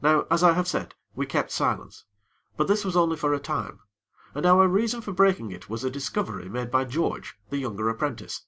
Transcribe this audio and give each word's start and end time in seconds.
Now, 0.00 0.24
as 0.30 0.42
I 0.42 0.54
have 0.54 0.66
said, 0.66 0.94
we 1.14 1.26
kept 1.26 1.50
silence; 1.50 2.06
but 2.56 2.66
this 2.66 2.82
was 2.82 2.96
only 2.96 3.18
for 3.18 3.34
a 3.34 3.38
time, 3.38 3.80
and 4.34 4.46
our 4.46 4.66
reason 4.66 5.02
for 5.02 5.12
breaking 5.12 5.52
it 5.52 5.68
was 5.68 5.84
a 5.84 5.90
discovery 5.90 6.48
made 6.48 6.70
by 6.70 6.86
George, 6.86 7.36
the 7.50 7.58
younger 7.58 7.86
apprentice. 7.90 8.46